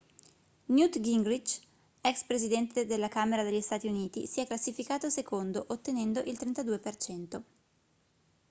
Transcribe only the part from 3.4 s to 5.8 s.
degli stati uniti si è classificato secondo